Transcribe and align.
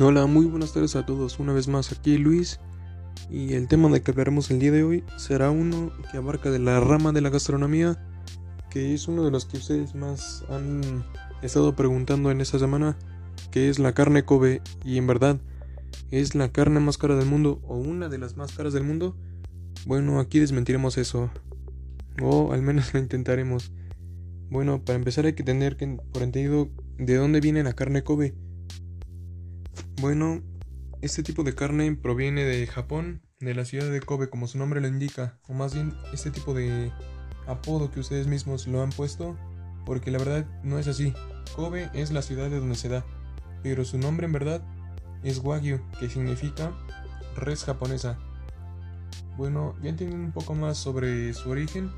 Hola, 0.00 0.26
muy 0.26 0.46
buenas 0.46 0.72
tardes 0.72 0.94
a 0.94 1.04
todos. 1.04 1.40
Una 1.40 1.52
vez 1.52 1.66
más 1.66 1.90
aquí 1.90 2.18
Luis. 2.18 2.60
Y 3.28 3.54
el 3.54 3.66
tema 3.66 3.88
de 3.88 4.00
que 4.00 4.12
hablaremos 4.12 4.48
el 4.52 4.60
día 4.60 4.70
de 4.70 4.84
hoy 4.84 5.02
será 5.16 5.50
uno 5.50 5.90
que 6.12 6.18
abarca 6.18 6.52
de 6.52 6.60
la 6.60 6.78
rama 6.78 7.10
de 7.10 7.20
la 7.20 7.30
gastronomía, 7.30 7.98
que 8.70 8.94
es 8.94 9.08
uno 9.08 9.24
de 9.24 9.32
los 9.32 9.44
que 9.44 9.56
ustedes 9.56 9.96
más 9.96 10.44
han 10.50 11.04
estado 11.42 11.74
preguntando 11.74 12.30
en 12.30 12.40
esta 12.40 12.60
semana, 12.60 12.96
que 13.50 13.68
es 13.68 13.80
la 13.80 13.92
carne 13.92 14.24
Kobe. 14.24 14.62
Y 14.84 14.98
en 14.98 15.08
verdad, 15.08 15.40
es 16.12 16.36
la 16.36 16.52
carne 16.52 16.78
más 16.78 16.96
cara 16.96 17.16
del 17.16 17.26
mundo 17.26 17.60
o 17.66 17.76
una 17.76 18.08
de 18.08 18.18
las 18.18 18.36
más 18.36 18.52
caras 18.52 18.74
del 18.74 18.84
mundo. 18.84 19.16
Bueno, 19.84 20.20
aquí 20.20 20.38
desmentiremos 20.38 20.96
eso. 20.96 21.28
O 22.22 22.52
al 22.52 22.62
menos 22.62 22.94
lo 22.94 23.00
intentaremos. 23.00 23.72
Bueno, 24.48 24.80
para 24.80 24.96
empezar 24.96 25.26
hay 25.26 25.32
que 25.32 25.42
tener 25.42 25.76
por 26.12 26.22
entendido 26.22 26.68
de 26.98 27.16
dónde 27.16 27.40
viene 27.40 27.64
la 27.64 27.72
carne 27.72 28.04
Kobe. 28.04 28.36
Bueno, 30.00 30.42
este 31.02 31.24
tipo 31.24 31.42
de 31.42 31.56
carne 31.56 31.96
proviene 31.96 32.44
de 32.44 32.68
Japón, 32.68 33.20
de 33.40 33.52
la 33.52 33.64
ciudad 33.64 33.90
de 33.90 34.00
Kobe, 34.00 34.30
como 34.30 34.46
su 34.46 34.56
nombre 34.56 34.80
lo 34.80 34.86
indica, 34.86 35.40
o 35.48 35.54
más 35.54 35.74
bien 35.74 35.92
este 36.12 36.30
tipo 36.30 36.54
de 36.54 36.92
apodo 37.48 37.90
que 37.90 37.98
ustedes 37.98 38.28
mismos 38.28 38.68
lo 38.68 38.80
han 38.80 38.90
puesto, 38.90 39.36
porque 39.84 40.12
la 40.12 40.18
verdad 40.18 40.46
no 40.62 40.78
es 40.78 40.86
así. 40.86 41.14
Kobe 41.56 41.90
es 41.94 42.12
la 42.12 42.22
ciudad 42.22 42.48
de 42.48 42.60
donde 42.60 42.76
se 42.76 42.88
da, 42.88 43.04
pero 43.64 43.84
su 43.84 43.98
nombre 43.98 44.26
en 44.26 44.32
verdad 44.32 44.62
es 45.24 45.38
Wagyu, 45.38 45.80
que 45.98 46.08
significa 46.08 46.72
res 47.34 47.64
japonesa. 47.64 48.20
Bueno, 49.36 49.74
ya 49.82 49.90
entienden 49.90 50.20
un 50.20 50.32
poco 50.32 50.54
más 50.54 50.78
sobre 50.78 51.34
su 51.34 51.50
origen, 51.50 51.90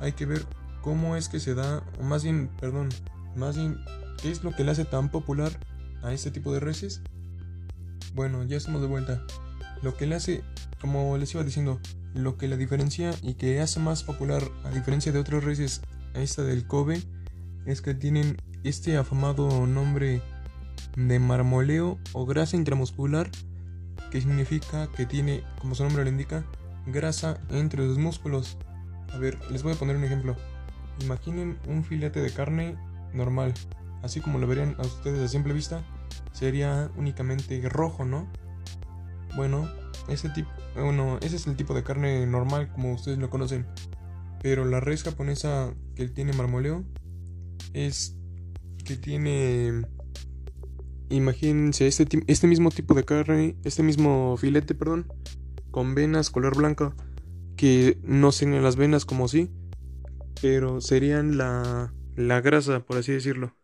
hay 0.00 0.10
que 0.10 0.26
ver 0.26 0.44
cómo 0.82 1.14
es 1.14 1.28
que 1.28 1.38
se 1.38 1.54
da, 1.54 1.84
o 2.00 2.02
más 2.02 2.24
bien, 2.24 2.50
perdón, 2.60 2.88
más 3.36 3.56
bien, 3.56 3.78
qué 4.20 4.32
es 4.32 4.42
lo 4.42 4.50
que 4.56 4.64
le 4.64 4.72
hace 4.72 4.84
tan 4.84 5.08
popular 5.08 5.52
a 6.02 6.12
este 6.12 6.32
tipo 6.32 6.52
de 6.52 6.58
reses 6.58 7.00
bueno, 8.18 8.42
ya 8.42 8.56
estamos 8.56 8.80
de 8.80 8.88
vuelta. 8.88 9.22
Lo 9.80 9.96
que 9.96 10.08
le 10.08 10.16
hace, 10.16 10.42
como 10.80 11.16
les 11.18 11.32
iba 11.34 11.44
diciendo, 11.44 11.78
lo 12.14 12.36
que 12.36 12.48
la 12.48 12.56
diferencia 12.56 13.14
y 13.22 13.34
que 13.34 13.60
hace 13.60 13.78
más 13.78 14.02
popular, 14.02 14.42
a 14.64 14.70
diferencia 14.70 15.12
de 15.12 15.20
otros 15.20 15.44
reses, 15.44 15.82
a 16.16 16.18
esta 16.18 16.42
del 16.42 16.66
Kobe, 16.66 17.00
es 17.64 17.80
que 17.80 17.94
tienen 17.94 18.36
este 18.64 18.96
afamado 18.96 19.68
nombre 19.68 20.20
de 20.96 21.20
marmoleo 21.20 21.96
o 22.12 22.26
grasa 22.26 22.56
intramuscular, 22.56 23.30
que 24.10 24.20
significa 24.20 24.88
que 24.96 25.06
tiene, 25.06 25.44
como 25.60 25.76
su 25.76 25.84
nombre 25.84 26.02
lo 26.02 26.10
indica, 26.10 26.44
grasa 26.88 27.38
entre 27.50 27.86
los 27.86 27.98
músculos. 27.98 28.56
A 29.12 29.18
ver, 29.18 29.38
les 29.52 29.62
voy 29.62 29.74
a 29.74 29.76
poner 29.76 29.94
un 29.94 30.02
ejemplo. 30.02 30.34
Imaginen 31.02 31.56
un 31.68 31.84
filete 31.84 32.20
de 32.20 32.32
carne 32.32 32.76
normal, 33.14 33.54
así 34.02 34.20
como 34.20 34.40
lo 34.40 34.48
verían 34.48 34.74
a 34.78 34.82
ustedes 34.82 35.20
a 35.20 35.28
simple 35.28 35.54
vista, 35.54 35.84
sería 36.32 36.90
únicamente 36.96 37.60
rojo, 37.68 38.04
¿no? 38.04 38.28
Bueno, 39.36 39.68
ese 40.08 40.28
tipo, 40.30 40.50
bueno, 40.74 41.18
ese 41.20 41.36
es 41.36 41.46
el 41.46 41.56
tipo 41.56 41.74
de 41.74 41.82
carne 41.82 42.26
normal 42.26 42.70
como 42.72 42.94
ustedes 42.94 43.18
lo 43.18 43.30
conocen. 43.30 43.66
Pero 44.42 44.64
la 44.64 44.80
res 44.80 45.02
japonesa 45.02 45.74
que 45.94 46.08
tiene 46.08 46.32
marmoleo 46.32 46.84
es 47.72 48.16
que 48.84 48.96
tiene 48.96 49.82
imagínense 51.10 51.86
este, 51.86 52.06
este 52.26 52.46
mismo 52.46 52.70
tipo 52.70 52.94
de 52.94 53.04
carne, 53.04 53.56
este 53.64 53.82
mismo 53.82 54.36
filete, 54.36 54.74
perdón, 54.74 55.06
con 55.70 55.94
venas 55.94 56.30
color 56.30 56.56
blanca 56.56 56.94
que 57.56 57.98
no 58.02 58.30
serían 58.32 58.62
las 58.62 58.76
venas 58.76 59.04
como 59.04 59.28
sí, 59.28 59.50
pero 60.40 60.80
serían 60.80 61.36
la, 61.36 61.92
la 62.16 62.40
grasa, 62.40 62.80
por 62.80 62.98
así 62.98 63.12
decirlo. 63.12 63.57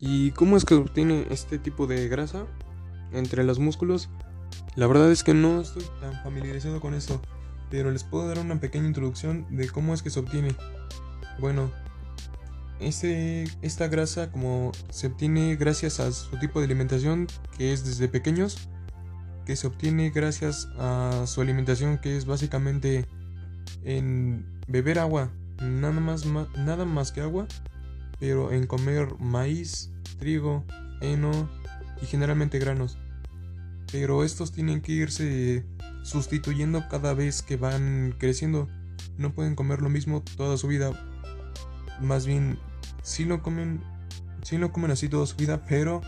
¿Y 0.00 0.30
cómo 0.30 0.56
es 0.56 0.64
que 0.64 0.74
obtiene 0.74 1.26
este 1.30 1.58
tipo 1.58 1.86
de 1.86 2.08
grasa 2.08 2.46
entre 3.12 3.44
los 3.44 3.58
músculos? 3.58 4.08
La 4.74 4.86
verdad 4.86 5.12
es 5.12 5.22
que 5.22 5.34
no 5.34 5.60
estoy 5.60 5.84
tan 6.00 6.14
familiarizado 6.22 6.80
con 6.80 6.94
esto, 6.94 7.20
pero 7.70 7.90
les 7.90 8.02
puedo 8.02 8.26
dar 8.26 8.38
una 8.38 8.58
pequeña 8.60 8.86
introducción 8.86 9.46
de 9.50 9.68
cómo 9.68 9.92
es 9.92 10.02
que 10.02 10.08
se 10.08 10.20
obtiene. 10.20 10.56
Bueno, 11.38 11.70
este, 12.80 13.44
esta 13.60 13.88
grasa 13.88 14.32
como 14.32 14.72
se 14.88 15.08
obtiene 15.08 15.56
gracias 15.56 16.00
a 16.00 16.10
su 16.12 16.38
tipo 16.38 16.60
de 16.60 16.64
alimentación 16.64 17.26
que 17.58 17.74
es 17.74 17.84
desde 17.84 18.08
pequeños, 18.08 18.70
que 19.44 19.54
se 19.54 19.66
obtiene 19.66 20.08
gracias 20.08 20.66
a 20.78 21.24
su 21.26 21.42
alimentación 21.42 21.98
que 21.98 22.16
es 22.16 22.24
básicamente 22.24 23.06
en 23.84 24.46
beber 24.66 24.98
agua, 24.98 25.30
nada 25.60 26.00
más, 26.00 26.24
nada 26.24 26.86
más 26.86 27.12
que 27.12 27.20
agua 27.20 27.46
pero 28.20 28.52
en 28.52 28.66
comer 28.66 29.18
maíz, 29.18 29.90
trigo, 30.18 30.64
heno 31.00 31.48
y 32.02 32.06
generalmente 32.06 32.58
granos. 32.58 32.98
Pero 33.90 34.22
estos 34.22 34.52
tienen 34.52 34.82
que 34.82 34.92
irse 34.92 35.64
sustituyendo 36.04 36.86
cada 36.88 37.14
vez 37.14 37.42
que 37.42 37.56
van 37.56 38.14
creciendo. 38.18 38.68
No 39.18 39.32
pueden 39.32 39.56
comer 39.56 39.82
lo 39.82 39.88
mismo 39.88 40.22
toda 40.36 40.56
su 40.56 40.68
vida. 40.68 40.92
Más 42.00 42.26
bien, 42.26 42.58
sí 43.02 43.24
lo 43.24 43.42
comen, 43.42 43.82
sí 44.42 44.58
lo 44.58 44.72
comen 44.72 44.90
así 44.90 45.08
toda 45.08 45.26
su 45.26 45.36
vida, 45.36 45.64
pero 45.68 46.02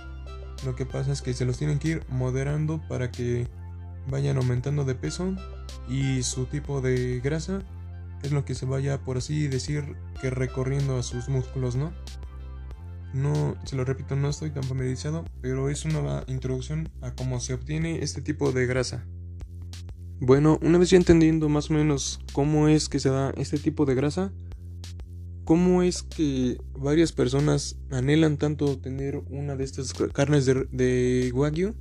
lo 0.65 0.77
que 0.77 0.87
pasa 0.87 1.13
es 1.13 1.23
que 1.23 1.35
se 1.35 1.45
los 1.45 1.59
tienen 1.59 1.79
que 1.79 1.89
ir 1.89 2.07
moderando 2.09 2.81
para 2.89 3.11
que 3.11 3.49
vayan 4.09 4.37
aumentando 4.37 4.85
de 4.85 4.95
peso 4.95 5.35
y 5.89 6.23
su 6.23 6.47
tipo 6.47 6.81
de 6.81 7.21
grasa 7.21 7.63
es 8.23 8.33
lo 8.33 8.45
que 8.45 8.55
se 8.55 8.67
vaya, 8.67 9.03
por 9.03 9.17
así 9.17 9.49
decir, 9.49 9.97
que 10.21 10.31
recorriendo 10.31 10.97
a 10.97 11.03
sus 11.03 11.29
músculos, 11.29 11.77
¿no? 11.77 11.93
No, 13.13 13.57
se 13.65 13.77
lo 13.77 13.85
repito, 13.85 14.17
no 14.17 14.31
estoy 14.31 14.51
tan 14.51 14.63
familiarizado, 14.63 15.25
pero 15.41 15.69
es 15.69 15.85
una 15.85 16.25
introducción 16.29 16.89
a 17.03 17.15
cómo 17.15 17.41
se 17.41 17.55
obtiene 17.55 18.03
este 18.03 18.23
tipo 18.23 18.53
de 18.53 18.67
grasa. 18.67 19.05
Bueno, 20.19 20.59
una 20.63 20.79
vez 20.79 20.91
ya 20.91 20.97
entendiendo 20.97 21.49
más 21.49 21.71
o 21.71 21.75
menos 21.75 22.21
cómo 22.33 22.69
es 22.69 22.89
que 22.89 23.01
se 23.01 23.11
da 23.11 23.33
este 23.37 23.59
tipo 23.59 23.85
de 23.85 23.95
grasa, 23.95 24.33
cómo 25.45 25.83
es 25.83 26.03
que 26.03 26.59
varias 26.79 27.13
personas 27.13 27.77
anhelan 27.91 28.39
tanto 28.39 28.79
tener 28.79 29.17
una 29.29 29.57
de 29.57 29.65
estas 29.65 29.93
carnes 30.13 30.47
de, 30.47 30.67
de 30.71 31.33
Wagyu, 31.35 31.75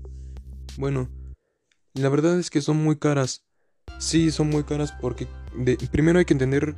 bueno, 0.77 1.09
la 1.93 2.09
verdad 2.09 2.39
es 2.39 2.49
que 2.49 2.61
son 2.61 2.77
muy 2.77 2.97
caras. 2.97 3.43
Sí, 3.99 4.31
son 4.31 4.49
muy 4.49 4.63
caras 4.63 4.93
porque 4.99 5.27
primero 5.91 6.19
hay 6.19 6.25
que 6.25 6.33
entender, 6.33 6.75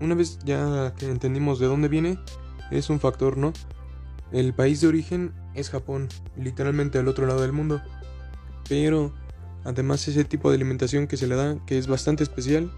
una 0.00 0.14
vez 0.14 0.38
ya 0.44 0.94
que 0.96 1.10
entendimos 1.10 1.58
de 1.58 1.66
dónde 1.66 1.88
viene, 1.88 2.18
es 2.70 2.90
un 2.90 3.00
factor, 3.00 3.36
¿no? 3.36 3.52
El 4.32 4.54
país 4.54 4.80
de 4.80 4.88
origen 4.88 5.32
es 5.54 5.70
Japón, 5.70 6.08
literalmente 6.36 6.98
al 6.98 7.08
otro 7.08 7.26
lado 7.26 7.42
del 7.42 7.52
mundo. 7.52 7.80
Pero 8.68 9.12
además 9.64 10.06
ese 10.08 10.24
tipo 10.24 10.50
de 10.50 10.56
alimentación 10.56 11.06
que 11.06 11.16
se 11.16 11.26
le 11.26 11.36
da, 11.36 11.56
que 11.66 11.78
es 11.78 11.86
bastante 11.86 12.24
especial, 12.24 12.70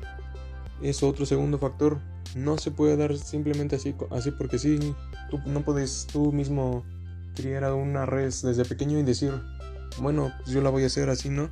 es 0.83 1.03
otro 1.03 1.27
segundo 1.27 1.59
factor. 1.59 1.99
No 2.37 2.59
se 2.59 2.71
puede 2.71 2.97
dar 2.97 3.17
simplemente 3.17 3.77
así, 3.77 3.95
así 4.11 4.31
porque 4.31 4.59
sí. 4.59 4.95
Tú 5.31 5.41
no 5.47 5.63
puedes 5.63 6.07
tú 6.07 6.33
mismo 6.33 6.85
criar 7.35 7.65
a 7.65 7.75
una 7.75 8.07
res 8.07 8.43
desde 8.43 8.65
pequeño 8.65 8.99
y 8.99 9.03
decir, 9.03 9.33
bueno, 10.01 10.33
pues 10.39 10.51
yo 10.51 10.61
la 10.61 10.71
voy 10.71 10.85
a 10.85 10.87
hacer 10.87 11.09
así, 11.09 11.31
¿no? 11.31 11.49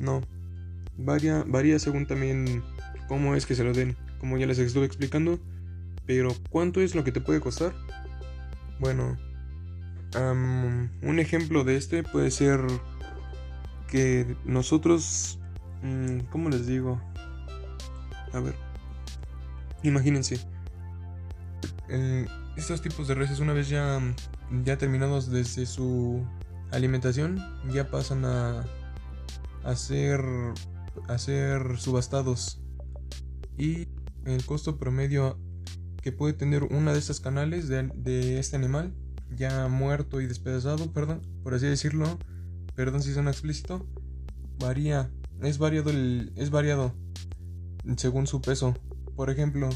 No, 0.00 0.20
Varía, 1.04 1.44
varía 1.46 1.78
según 1.78 2.06
también 2.06 2.62
cómo 3.08 3.34
es 3.34 3.46
que 3.46 3.54
se 3.54 3.64
lo 3.64 3.72
den, 3.72 3.96
como 4.18 4.38
ya 4.38 4.46
les 4.46 4.58
estuve 4.58 4.86
explicando. 4.86 5.38
Pero 6.06 6.34
¿cuánto 6.50 6.80
es 6.80 6.94
lo 6.94 7.04
que 7.04 7.12
te 7.12 7.20
puede 7.20 7.40
costar? 7.40 7.72
Bueno, 8.80 9.16
un 11.02 11.18
ejemplo 11.18 11.64
de 11.64 11.76
este 11.76 12.02
puede 12.02 12.30
ser 12.30 12.60
que 13.88 14.36
nosotros, 14.44 15.38
mm, 15.82 16.20
¿cómo 16.30 16.50
les 16.50 16.66
digo? 16.66 17.00
A 18.32 18.40
ver, 18.40 18.54
imagínense, 19.82 20.40
estos 22.56 22.82
tipos 22.82 23.08
de 23.08 23.14
reses 23.14 23.40
una 23.40 23.52
vez 23.52 23.68
ya, 23.68 24.00
ya 24.64 24.78
terminados 24.78 25.30
desde 25.30 25.66
su 25.66 26.24
alimentación, 26.70 27.38
ya 27.70 27.90
pasan 27.90 28.24
a, 28.24 28.64
a 29.64 29.76
ser 29.76 30.20
a 31.08 31.18
ser 31.18 31.78
subastados 31.78 32.60
y 33.56 33.88
el 34.24 34.44
costo 34.46 34.78
promedio 34.78 35.38
que 36.02 36.12
puede 36.12 36.32
tener 36.32 36.64
una 36.64 36.92
de 36.92 36.98
estas 36.98 37.20
canales 37.20 37.68
de, 37.68 38.38
este 38.38 38.56
animal 38.56 38.92
ya 39.30 39.68
muerto 39.68 40.20
y 40.20 40.26
despedazado, 40.26 40.92
perdón, 40.92 41.22
por 41.42 41.54
así 41.54 41.66
decirlo, 41.66 42.18
perdón 42.74 43.02
si 43.02 43.14
suena 43.14 43.30
explícito, 43.30 43.86
varía, 44.58 45.10
es 45.40 45.58
variado 45.58 45.90
el, 45.90 46.32
es 46.36 46.50
variado 46.50 46.94
según 47.96 48.26
su 48.26 48.40
peso. 48.42 48.74
Por 49.16 49.30
ejemplo, 49.30 49.68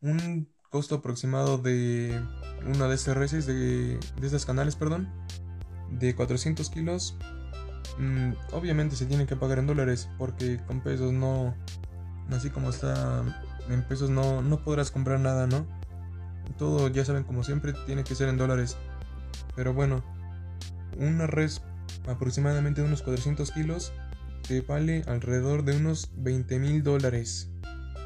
un 0.00 0.48
costo 0.70 0.96
aproximado 0.96 1.58
de 1.58 2.20
una 2.66 2.88
de 2.88 2.94
estas 2.94 3.16
reses 3.16 3.46
de, 3.46 3.98
de 3.98 4.26
estas 4.26 4.44
canales, 4.44 4.76
perdón, 4.76 5.08
de 5.90 6.14
400 6.14 6.68
kilos 6.70 7.16
Mm, 7.98 8.32
obviamente 8.52 8.96
se 8.96 9.06
tiene 9.06 9.26
que 9.26 9.36
pagar 9.36 9.58
en 9.58 9.66
dólares 9.66 10.08
porque 10.18 10.58
con 10.66 10.80
pesos 10.80 11.12
no, 11.12 11.54
así 12.30 12.50
como 12.50 12.70
está 12.70 13.22
en 13.68 13.82
pesos 13.82 14.10
no, 14.10 14.42
no 14.42 14.62
podrás 14.64 14.90
comprar 14.90 15.20
nada, 15.20 15.46
¿no? 15.46 15.66
Todo 16.58 16.88
ya 16.88 17.04
saben 17.04 17.24
como 17.24 17.44
siempre 17.44 17.72
tiene 17.86 18.04
que 18.04 18.14
ser 18.14 18.28
en 18.28 18.38
dólares. 18.38 18.76
Pero 19.54 19.74
bueno, 19.74 20.02
una 20.98 21.26
res 21.26 21.62
aproximadamente 22.08 22.80
de 22.80 22.86
unos 22.86 23.02
400 23.02 23.50
kilos 23.52 23.92
te 24.46 24.60
vale 24.60 25.04
alrededor 25.06 25.64
de 25.64 25.76
unos 25.76 26.10
20 26.16 26.58
mil 26.58 26.82
dólares. 26.82 27.50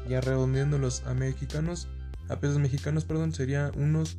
Ya 0.07 0.21
redondeándolos 0.21 1.03
a 1.05 1.13
mexicanos, 1.13 1.87
a 2.29 2.39
pesos 2.39 2.59
mexicanos, 2.59 3.05
perdón, 3.05 3.33
sería 3.33 3.71
unos 3.75 4.17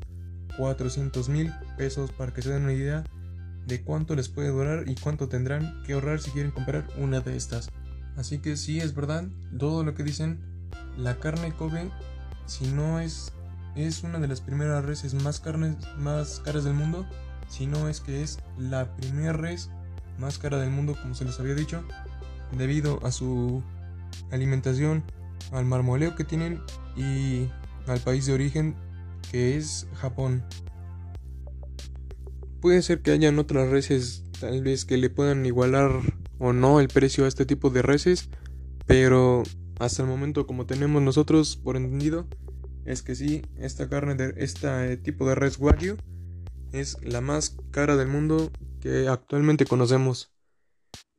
400 0.57 1.29
mil 1.29 1.53
pesos 1.77 2.11
para 2.13 2.33
que 2.33 2.43
se 2.43 2.51
den 2.51 2.65
una 2.65 2.73
idea 2.73 3.05
de 3.69 3.83
cuánto 3.83 4.17
les 4.17 4.29
puede 4.29 4.49
durar 4.49 4.89
y 4.89 4.95
cuánto 4.95 5.29
tendrán 5.29 5.83
que 5.85 5.93
ahorrar 5.93 6.21
si 6.21 6.31
quieren 6.31 6.51
comprar 6.51 6.89
una 6.97 7.21
de 7.21 7.37
estas. 7.37 7.69
Así 8.17 8.39
que 8.39 8.57
sí 8.57 8.81
es 8.81 8.95
verdad, 8.95 9.29
todo 9.59 9.85
lo 9.85 9.95
que 9.95 10.03
dicen, 10.03 10.41
la 10.97 11.21
carne 11.21 11.53
Kobe, 11.53 11.91
si 12.47 12.67
no 12.67 12.99
es, 12.99 13.33
es 13.77 14.03
una 14.03 14.19
de 14.19 14.27
las 14.27 14.41
primeras 14.41 14.85
reses 14.85 15.15
más, 15.15 15.39
carnes, 15.39 15.77
más 15.99 16.41
caras 16.41 16.65
del 16.65 16.75
mundo, 16.75 17.07
si 17.49 17.67
no 17.67 17.89
es 17.89 18.01
que 18.01 18.23
es 18.23 18.39
la 18.57 18.97
primera 18.97 19.35
res 19.35 19.71
más 20.19 20.39
cara 20.39 20.59
del 20.59 20.71
mundo, 20.71 20.97
como 21.01 21.15
se 21.15 21.27
les 21.27 21.39
había 21.39 21.55
dicho, 21.55 21.85
debido 22.57 23.05
a 23.05 23.13
su 23.13 23.63
alimentación, 24.33 25.05
al 25.53 25.67
marmoleo 25.67 26.17
que 26.17 26.25
tienen 26.25 26.61
y 26.97 27.49
al 27.87 28.01
país 28.01 28.27
de 28.27 28.33
origen 28.33 28.75
que 29.31 29.57
es 29.57 29.87
Japón. 29.95 30.43
Puede 32.61 32.83
ser 32.83 33.03
que 33.03 33.13
hayan 33.13 33.39
otras 33.39 33.69
reses 33.69 34.25
tal 34.41 34.63
vez 34.63 34.85
que 34.85 34.97
le 34.97 35.11
puedan 35.11 35.47
igualar 35.47 35.91
o 36.39 36.53
no 36.53 36.81
el 36.81 36.89
precio 36.89 37.25
a 37.25 37.29
este 37.29 37.47
tipo 37.47 37.71
de 37.71 37.83
reses, 37.83 38.29
pero 38.87 39.43
hasta 39.79 40.03
el 40.03 40.09
momento 40.09 40.47
como 40.47 40.67
tenemos 40.67 41.03
nosotros 41.03 41.57
por 41.57 41.77
entendido 41.77 42.27
es 42.85 43.03
que 43.03 43.15
sí, 43.15 43.43
esta 43.59 43.89
carne 43.89 44.15
de 44.15 44.35
este 44.39 44.97
tipo 44.97 45.29
de 45.29 45.35
res 45.35 45.59
wagyu 45.59 45.97
es 46.73 46.97
la 47.03 47.21
más 47.21 47.57
cara 47.71 47.97
del 47.97 48.09
mundo 48.09 48.51
que 48.81 49.09
actualmente 49.09 49.67
conocemos. 49.67 50.33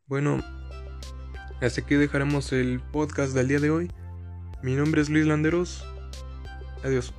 Bueno, 0.08 0.44
hasta 1.62 1.82
aquí 1.82 1.96
dejaremos 1.96 2.52
el 2.54 2.80
podcast 2.80 3.34
del 3.34 3.50
día 3.50 3.60
de 3.60 3.70
hoy. 3.70 3.92
Mi 4.64 4.76
nombre 4.76 5.02
es 5.02 5.10
Luis 5.10 5.28
Landeros. 5.28 5.86
Adiós. 6.84 7.14